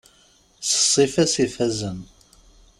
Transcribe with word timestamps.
S 0.67 0.71
ssifa-s 0.81 1.33
ifazen. 1.45 1.99